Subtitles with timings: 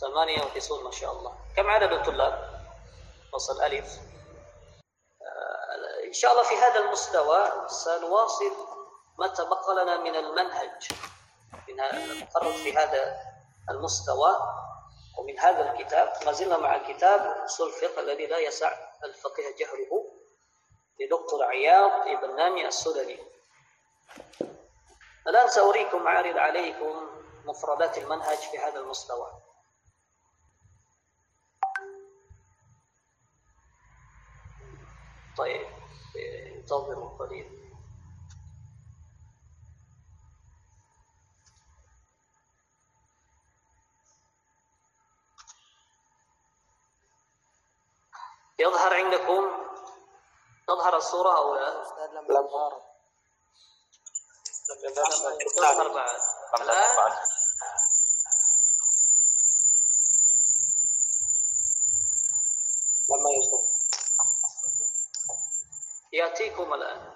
[0.00, 1.34] ثمانية وتسعون ما شاء الله.
[1.56, 2.62] كم عدد الطلاب
[3.32, 3.98] فصل ألف.
[5.22, 8.52] آه، إن شاء الله في هذا المستوى سنواصل
[9.18, 10.88] ما تبقى لنا من المنهج
[11.68, 13.16] من المقرر في هذا
[13.70, 14.36] المستوى
[15.18, 16.12] ومن هذا الكتاب.
[16.26, 18.72] ما زلنا مع الكتاب أصول الفقه الذي لا يسع
[19.04, 20.12] الفقيه جهله
[21.00, 23.18] لدكتور عياض ابن نامي السوداني
[25.26, 27.08] الآن سأريكم أعرض عليكم
[27.44, 29.30] مفردات المنهج في هذا المستوى.
[35.36, 35.66] طيب
[36.56, 37.62] انتظروا قليلا
[48.58, 49.50] يظهر عندكم
[50.68, 51.70] تظهر الصورة أو لا؟
[52.12, 52.82] لم تظهر
[55.56, 56.20] تظهر بعد.
[56.60, 57.12] الآن؟
[63.08, 63.71] لما يظهر.
[66.12, 67.14] يأتيكم الآن.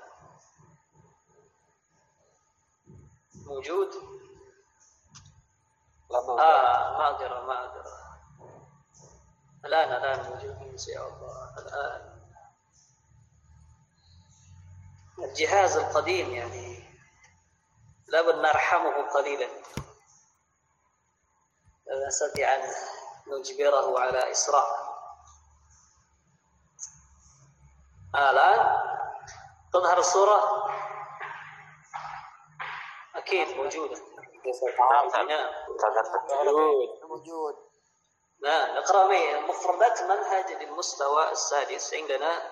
[3.35, 3.91] موجود؟
[6.11, 7.97] لما آه معذرة معذرة
[9.65, 11.59] الآن الآن موجود شاء الله.
[11.59, 12.17] الآن.
[15.19, 16.87] الجهاز القديم يعني.
[18.07, 19.47] لابد نرحمه قليلا.
[21.87, 22.73] لا نستطيع أن
[23.27, 24.87] نجبره على إسراء.
[28.15, 28.86] آه الآن؟
[29.77, 30.67] تظهر الصورة؟
[33.15, 34.01] أكيد موجودة.
[35.29, 35.51] نعم
[37.03, 37.57] موجود.
[38.43, 39.07] نعم نقرأ
[39.41, 42.43] مفردات منهج للمستوى السادس عندنا.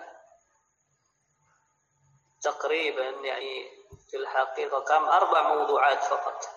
[2.43, 3.71] تقريبا يعني
[4.11, 6.49] في الحقيقة كم؟ أربع موضوعات فقط.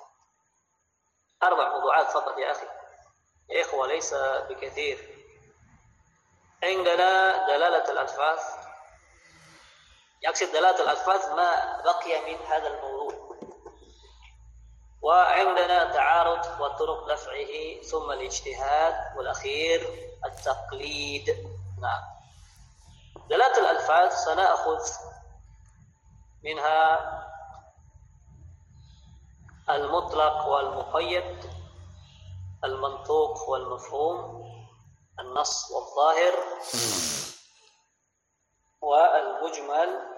[1.43, 2.67] أربع موضوعات فقط يا أخي.
[3.49, 4.13] يا إخوة ليس
[4.49, 5.17] بكثير.
[6.63, 8.66] عندنا دلالة الألفاظ
[10.23, 13.37] يقصد دلالة الألفاظ ما بقي من هذا الموضوع.
[15.01, 21.29] وعندنا تعارض وطرق دفعه ثم الاجتهاد والأخير التقليد.
[21.81, 22.03] نعم.
[23.29, 24.83] دلالة الألفاظ سنأخذ
[26.43, 27.13] منها
[29.69, 31.45] المطلق والمقيد
[32.63, 34.47] المنطوق والمفهوم
[35.19, 36.33] النص والظاهر
[38.81, 40.16] والمجمل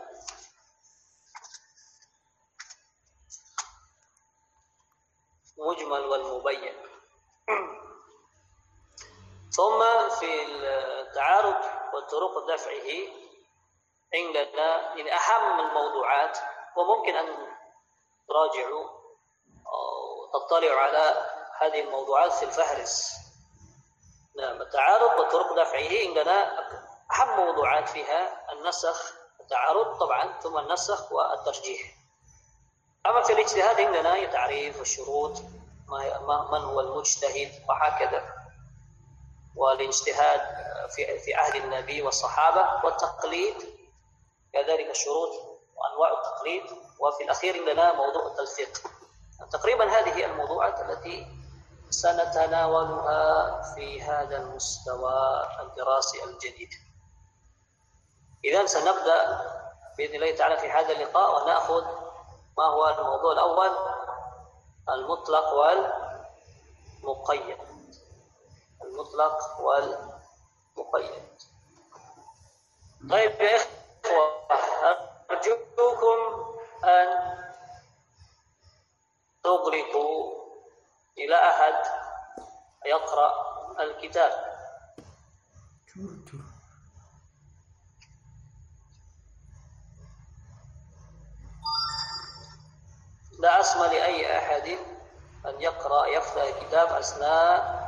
[5.60, 6.74] مجمل والمبين.
[9.52, 11.56] ثم في التعارض
[11.94, 12.90] وطرق دفعه
[14.16, 16.38] عندنا من أهم الموضوعات
[16.78, 17.48] وممكن أن
[18.28, 18.90] تراجعوا
[19.68, 21.30] أو تطلعوا على
[21.62, 23.14] هذه الموضوعات في الفهرس.
[24.38, 26.60] نعم التعارض وطرق دفعه عندنا
[27.12, 31.99] أهم موضوعات فيها النسخ التعارض طبعا ثم النسخ والترجيح.
[33.06, 35.42] أما في الاجتهاد عندنا تعريف والشروط
[36.52, 38.34] من هو المجتهد وهكذا.
[39.56, 40.42] والاجتهاد
[40.90, 43.56] في في عهد النبي والصحابة والتقليد
[44.54, 45.30] كذلك الشروط
[45.76, 46.64] وأنواع التقليد.
[47.00, 48.82] وفي الأخير عندنا موضوع التلفيق.
[49.52, 51.28] تقريبا هذه الموضوعات التي
[51.90, 56.70] سنتناولها في هذا المستوى الدراسي الجديد.
[58.46, 59.42] إذا سنبدأ
[59.98, 62.09] بإذن الله تعالى في هذا اللقاء ونأخذ
[62.58, 63.72] ما هو الموضوع الأول؟
[64.90, 65.54] المطلق
[67.04, 67.58] والمقيد.
[68.84, 71.30] المطلق والمقيد.
[73.10, 74.48] طيب يا إخوة
[75.32, 76.18] أرجوكم
[76.84, 77.40] أن
[79.44, 80.40] تغلقوا
[81.18, 81.84] إلى أحد
[82.86, 83.34] يقرأ
[83.80, 84.60] الكتاب.
[93.40, 94.78] لا أسمى لأي أحد
[95.46, 97.80] أن يقرأ يفتح الكتاب أثناء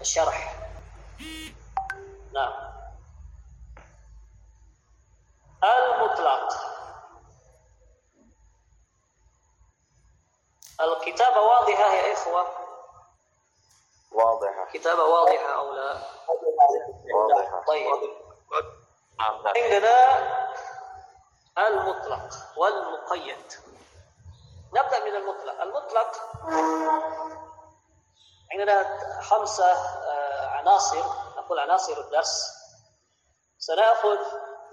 [0.00, 0.54] الشرح.
[2.32, 2.52] نعم.
[5.64, 6.52] المطلق.
[10.80, 12.46] الكتابة واضحة يا إخوة؟
[14.12, 14.64] واضحة.
[14.72, 16.02] كتابة واضحة أو لا؟
[17.14, 17.64] واضحة.
[17.66, 17.86] طيب.
[19.18, 20.18] نعم نعم عندنا
[21.58, 23.52] المطلق والمقيد.
[24.72, 25.62] نبدأ من المطلق.
[25.62, 26.16] المطلق
[28.52, 31.04] عندنا خمسة آه، عناصر.
[31.36, 32.60] نقول عناصر الدرس.
[33.58, 34.18] سنأخذ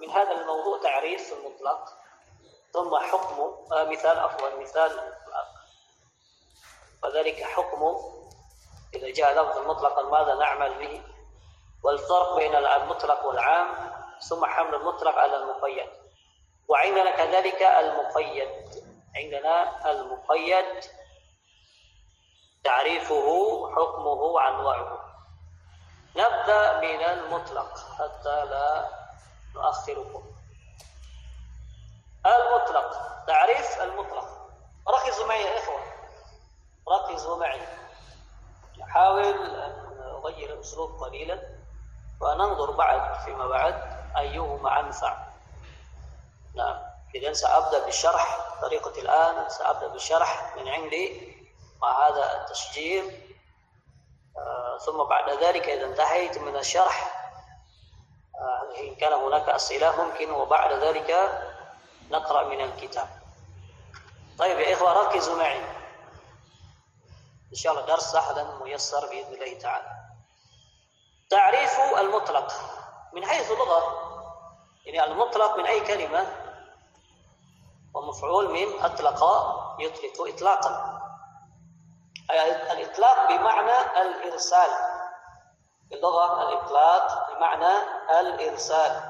[0.02, 1.90] من هذا الموضوع تعريف المطلق.
[2.74, 5.48] ثم حكمه آه، مثال عفوا مثال المطلق.
[7.04, 8.14] وذلك حكمه
[8.94, 11.02] إذا جاء لفظ مطلقا ماذا نعمل به؟
[11.84, 13.92] والفرق بين المطلق والعام
[14.30, 15.90] ثم حمل المطلق على المقيد.
[16.68, 18.50] وعندنا كذلك المقيد.
[19.18, 20.84] عندنا المقيد
[22.64, 23.26] تعريفه
[23.76, 25.00] حكمه أنواعه
[26.16, 28.90] نبدأ من المطلق حتى لا
[29.56, 30.24] نؤخركم.
[32.26, 32.92] المطلق
[33.28, 34.50] تعريف المطلق.
[34.88, 35.80] ركزوا معي يا إخوة.
[36.90, 37.62] ركزوا معي.
[38.80, 41.40] نحاول أن نغير الأسلوب قليلا
[42.22, 45.18] وننظر بعد فيما بعد أيهما أنفع.
[46.56, 46.87] نعم.
[47.16, 51.38] إذا سأبدأ بالشرح طريقة الآن سأبدأ بالشرح من عندي
[51.82, 53.34] مع هذا التسجيل.
[54.38, 57.24] آه ثم بعد ذلك إذا انتهيت من الشرح
[58.36, 61.42] آه إن كان هناك أسئلة ممكن وبعد ذلك
[62.12, 63.08] نقرأ من الكتاب.
[64.40, 65.58] طيب يا إخوة ركزوا معي.
[67.52, 69.92] إن شاء الله درس سهلا ميسر بإذن الله تعالى.
[71.30, 72.54] تعريف المطلق.
[73.14, 74.08] من حيث اللغة
[74.86, 76.47] يعني المطلق من أي كلمة؟
[77.98, 79.24] ومفعول من أطلق
[79.80, 81.02] يطلق إطلاقا.
[82.72, 84.70] الإطلاق بمعنى الإرسال.
[85.90, 87.74] باللغة الإطلاق بمعنى
[88.20, 89.02] الإرسال.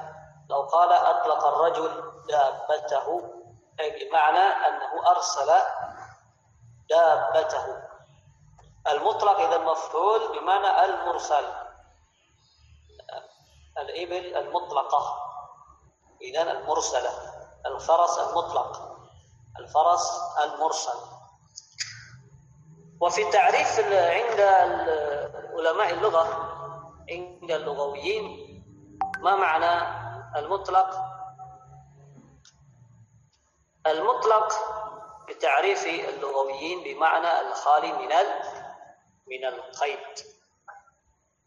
[0.50, 3.22] لو قال أطلق الرجل دابته
[3.80, 5.52] أي بمعنى أنه أرسل
[6.90, 7.82] دابته.
[8.88, 11.44] المطلق إذا مفعول بمعنى المرسل.
[13.78, 15.16] الإبل المطلقة.
[16.22, 17.37] إذا المرسلة.
[17.74, 18.98] الفرس المطلق
[19.58, 20.98] الفرس المرسل.
[23.00, 24.40] وفي التعريف عند
[25.54, 26.24] علماء اللغة
[27.10, 28.48] عند اللغويين
[29.18, 29.98] ما معنى
[30.38, 30.90] المطلق؟
[33.86, 34.52] المطلق
[35.28, 38.08] بتعريف اللغويين بمعنى الخالي من
[39.26, 40.26] من القيد.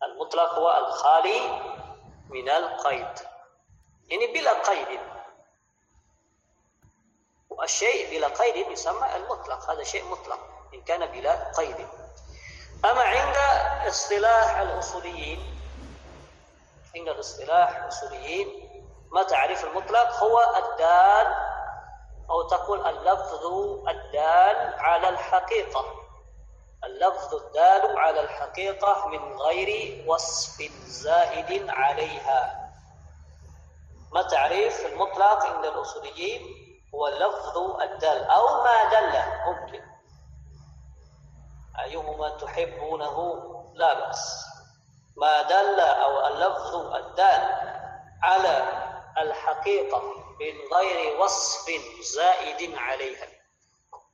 [0.03, 1.61] المطلق هو الخالي
[2.29, 3.13] من القيد.
[4.07, 4.99] يعني بلا قيد.
[7.51, 10.39] والشيء بلا قيد يسمى المطلق هذا شيء مطلق
[10.73, 11.87] إن كان بلا قيد.
[12.85, 13.35] أما عند
[13.87, 15.39] اصطلاح الأصوليين؟
[16.95, 18.69] عند الاصطلاح الأصوليين
[19.11, 21.35] ما تعريف المطلق؟ هو الدال
[22.29, 23.45] أو تقول اللفظ
[23.89, 25.85] الدال على الحقيقة.
[26.83, 32.71] اللفظ الدال على الحقيقة من غير وصف زائد عليها.
[34.11, 36.60] ما تعريف المطلق عند الأصوليين؟
[36.95, 39.83] هو اللفظ الدال أو ما دل ممكن.
[41.79, 43.37] أيهما تحبونه؟
[43.73, 44.45] لا بأس.
[45.17, 47.41] ما دل أو اللفظ الدال
[48.23, 48.81] على
[49.17, 50.01] الحقيقة
[50.39, 51.71] من غير وصف
[52.01, 53.27] زائد عليها.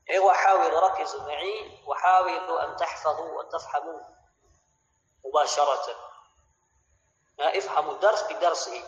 [0.10, 4.00] أيوة حاولوا ركزوا معي وحاولوا أن تحفظوا وتفهموا
[5.26, 5.96] مباشرة.
[7.40, 8.84] افهموا الدرس بدرسه.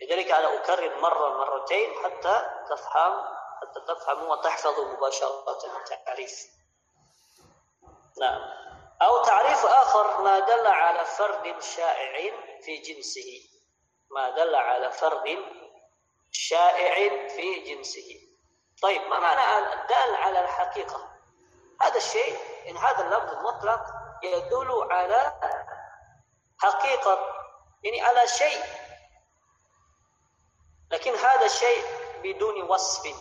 [0.00, 5.58] لذلك أنا أكرر مرة مرتين حتى تفهم حتى تفهموا وتحفظوا مباشرة
[5.92, 6.32] التعريف.
[8.20, 8.40] نعم.
[9.02, 13.48] أو تعريف آخر ما دل على فرد شائع في جنسه.
[14.10, 15.38] ما دل على فرد
[16.30, 18.20] شائع في جنسه.
[18.82, 21.08] طيب ما معنى الدال على الحقيقة.
[21.82, 22.36] هذا الشيء
[22.68, 23.80] إن هذا اللفظ المطلق
[24.22, 25.32] يدل على
[26.58, 27.18] حقيقة.
[27.82, 28.85] يعني على شيء.
[30.90, 31.84] لكن هذا الشيء
[32.22, 33.14] بدون وصف.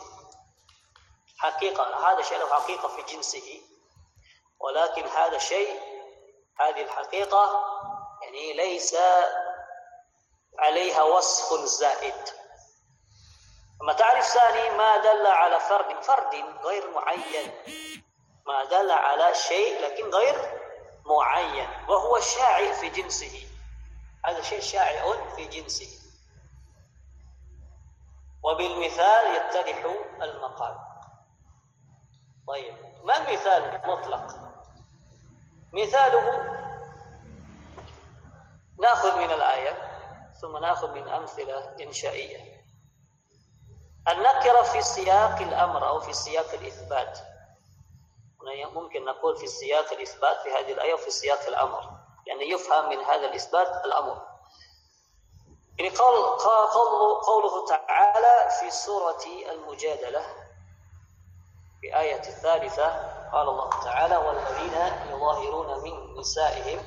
[1.38, 3.62] حقيقة هذا شيء له حقيقة في جنسه.
[4.60, 5.80] ولكن هذا الشيء
[6.60, 7.64] هذه الحقيقة
[8.24, 8.96] يعني ليس
[10.60, 12.30] عليها وصف زائد.
[13.82, 17.52] أما تعرف ثاني ما دل على فرد فرد غير معين.
[18.48, 20.62] ما دل على شيء لكن غير
[21.06, 23.48] معين وهو شائع في جنسه.
[24.26, 26.05] هذا شيء شائع في جنسه.
[28.46, 29.86] وبالمثال يتضح
[30.22, 30.78] المقال.
[32.48, 32.74] طيب
[33.04, 34.36] ما المثال المطلق؟
[35.74, 36.56] مثاله
[38.80, 39.92] ناخذ من الآية
[40.42, 42.56] ثم ناخذ من أمثلة إنشائية.
[44.08, 47.20] النكرة في سياق الأمر أو في سياق الإثبات؟
[48.74, 53.26] ممكن نقول في سياق الإثبات في هذه الآية وفي سياق الأمر يعني يفهم من هذا
[53.26, 54.35] الإثبات الأمر.
[55.80, 56.40] يعني قول
[57.22, 60.22] قوله تعالى في سورة المجادلة
[61.82, 62.88] في آية الثالثة
[63.32, 64.74] قال الله تعالى والذين
[65.10, 66.84] يظاهرون من نسائهم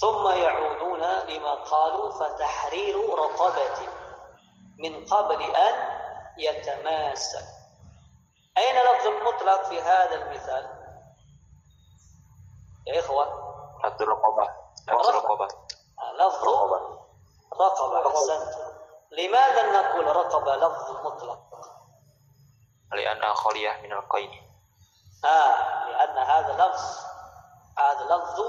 [0.00, 3.88] ثم يعودون لما قالوا فتحرير رقبة
[4.78, 5.74] من قبل أن
[6.38, 7.44] يتماسك.
[8.58, 10.68] أين لفظ المطلق في هذا المثال؟
[12.86, 13.46] يا إخوة.
[13.82, 14.48] حد الرقبة
[14.88, 15.48] لفظ رقبة
[17.60, 18.54] رقبة أحسنت
[19.10, 21.38] لماذا نقول رقبة لفظ مطلق.
[22.92, 24.30] لأنها خالية من القيد
[25.24, 27.06] آه لأن هذا لفظ
[27.78, 28.40] هذا لفظ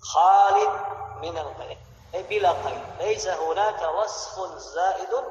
[0.00, 0.70] خالد
[1.22, 1.78] من القيد
[2.14, 5.24] أي بلا قيد ليس هناك وصف زائد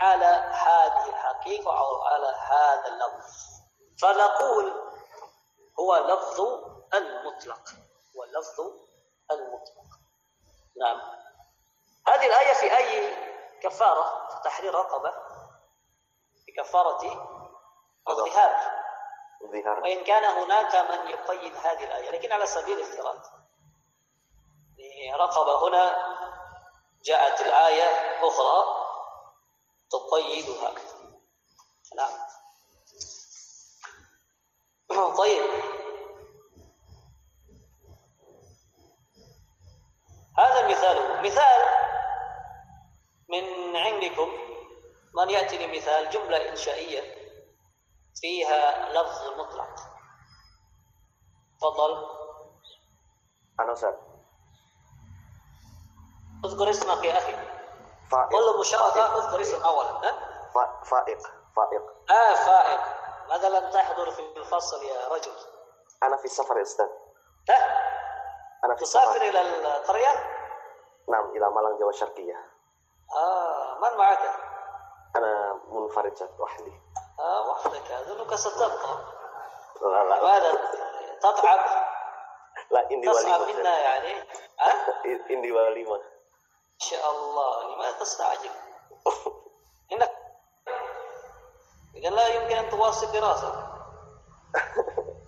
[0.00, 0.26] على
[0.66, 3.32] هذه الحقيقة أو على هذا اللفظ.
[4.02, 4.72] فنقول
[5.80, 6.40] هو لفظ
[6.94, 7.68] المطلق.
[8.16, 8.60] هو اللفظ
[9.30, 9.98] المطلق.
[10.80, 11.00] نعم.
[12.08, 13.16] هذه الآية في أي
[13.64, 15.12] كفارة في تحرير رقبة
[16.46, 17.02] في كفارة
[18.08, 18.84] الظهار.
[19.52, 23.16] ظهار وإن كان هناك من يقيد هذه الآية لكن على سبيل الافتراض
[25.14, 26.14] رقبة هنا
[27.04, 27.84] جاءت الآية
[28.28, 28.64] أخرى
[29.90, 30.74] تقيدها.
[31.96, 32.12] نعم.
[35.18, 35.44] طيب.
[40.38, 41.83] هذا مثال مثال
[43.28, 44.28] من عندكم
[45.14, 47.24] من يأتي لمثال جملة إنشائية
[48.20, 49.74] فيها لفظ مطلق؟
[51.60, 52.06] تفضل.
[53.60, 53.94] أنا أستاذ
[56.44, 57.32] اذكر اسمك يا أخي.
[58.10, 58.28] فائق.
[58.28, 60.00] كل مشاركة اذكر اسم أولا
[60.84, 61.18] فائق.
[61.56, 61.82] فائق.
[62.10, 62.80] آه فائق.
[63.28, 65.32] ماذا لم تحضر في الفصل يا رجل؟
[66.02, 66.86] أنا في السفر يا أستاذ.
[67.50, 67.78] ها؟
[68.64, 69.40] أنا في تسافر إلى
[69.76, 70.08] القرية؟
[71.08, 72.53] نعم إلى مالان جوا الشرقية
[73.14, 74.18] آه من معك؟
[75.16, 76.80] أنا منفرد وحدي.
[77.20, 77.90] آه وحدك.
[77.90, 78.98] أظنك ستبقى.
[79.82, 80.22] لا لا.
[80.22, 80.52] ماذا
[81.20, 81.60] تتعب.
[82.70, 83.52] لا إني وليمة.
[83.52, 84.28] منا يعني.
[84.60, 85.96] ها؟ إني وليمة.
[86.74, 87.74] إن شاء الله.
[87.74, 88.50] لماذا تستعجل؟
[89.92, 90.12] إنك
[91.94, 93.70] إذا لا يمكن أن تواصل دراسة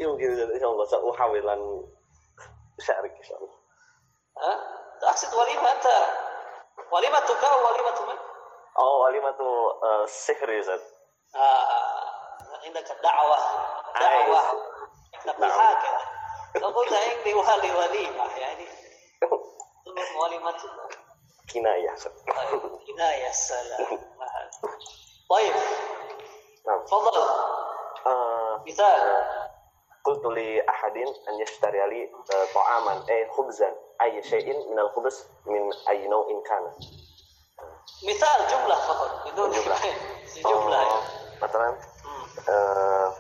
[0.00, 1.86] يمكن إن شاء الله سأحاول أن
[2.80, 3.54] أشارك إن شاء الله.
[4.38, 4.60] ها؟
[5.00, 5.86] تقصد وليمة أنت؟
[6.92, 8.18] وليمتك أو وليمة من؟
[8.78, 9.36] أو وليمة
[9.82, 10.80] آه، السحر يا أستاذ
[11.34, 11.66] آه
[12.66, 13.36] عندك دعوة
[14.00, 14.60] دعوة عايز.
[15.26, 15.60] نقول نعم.
[15.60, 16.00] هكذا
[16.56, 18.66] لو قلت عندي ولي وليمة يعني
[19.84, 20.56] تقول وليمة
[21.54, 23.98] كناية يا أستاذ طيب كناية السلام
[25.30, 25.54] طيب
[26.66, 27.22] نعم تفضل
[28.06, 29.26] آه، مثال
[30.04, 30.96] قلت لأحد
[31.28, 36.72] أن يشتري لي آه، طعاما أي خبزا أي شيء من الخبز من أي نوع كان.
[38.08, 39.76] مثال جملة فقط بدون جملة.
[40.44, 41.02] جملة.
[41.42, 41.76] مثلا.
[42.48, 43.12] آه،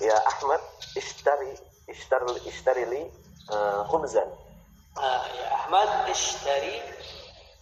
[0.00, 0.60] يا أحمد
[0.96, 1.54] اشتري
[1.90, 3.10] اشتري اشتري لي
[3.52, 4.22] آه، خبزا.
[4.98, 6.82] آه يا أحمد اشتري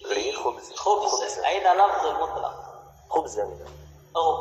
[0.00, 1.38] لي خبز خبز خبز.
[1.38, 2.54] أين لفظ المطلق؟
[3.10, 3.58] خبزا.
[4.16, 4.36] أو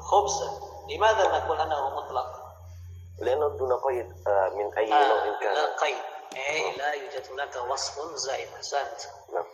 [0.00, 0.42] خبز
[0.90, 2.26] لماذا نقول أنه مطلق؟
[3.18, 5.56] لأنه دون قيد آه، من أي آه نوع كان.
[5.80, 6.13] قيد.
[6.36, 9.00] أي لا يوجد هناك وصف زائد أحسنت
[9.32, 9.44] نعم.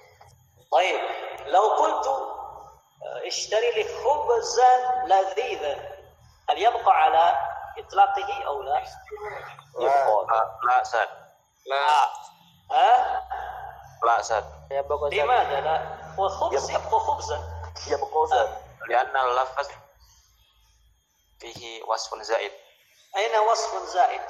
[0.73, 1.01] طيب
[1.47, 5.75] لو قلت آه، اشتري لي خبزا لذيذا
[6.51, 7.39] هل يبقى على
[7.79, 8.83] إطلاقه أو لا؟
[9.79, 10.27] يبقى.
[10.29, 11.07] لا لا أستاذ
[11.67, 12.05] لا.
[12.71, 13.23] ها؟
[14.05, 14.45] لا أستاذ
[15.13, 16.83] لماذا؟ لا؟ وخبز يبقى.
[16.87, 17.39] يبقى خبزا
[17.87, 18.57] يبقى زاد.
[18.89, 19.69] لأن اللفظ
[21.41, 22.53] فيه وصف زائد.
[23.17, 24.23] أين وصف زائد؟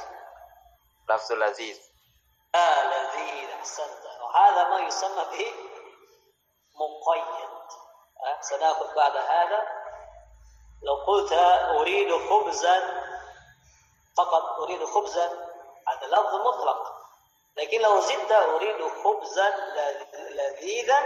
[1.09, 1.90] لفظ لذيذ.
[2.57, 5.53] لذيذ أحسنت وهذا ما يسمى به
[6.75, 7.51] مقيد.
[8.41, 9.69] سنأخذ بعد هذا.
[10.83, 11.33] لو قلت
[11.79, 13.03] أريد خبزا
[14.17, 15.27] فقط أريد خبزا
[15.89, 16.97] هذا لفظ مطلق.
[17.57, 20.99] لكن لو زدت أريد خبزا لذ- لذيذا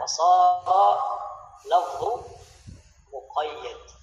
[0.00, 1.20] فصار
[1.66, 2.20] لفظ
[3.12, 4.01] مقيد.